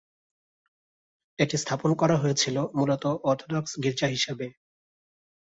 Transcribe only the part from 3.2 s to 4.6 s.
Orthodox গির্জা হিসেবে।